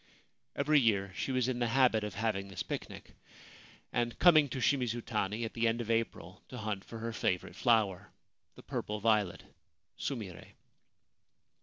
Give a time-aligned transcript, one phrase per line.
[0.55, 3.13] Every year she was in the habit of having this picnic,
[3.93, 7.55] and coming to Shimizu tani at the end of April to hunt for her favourite
[7.55, 8.09] flower,
[8.55, 9.43] the purple violet
[9.99, 10.53] (sumire).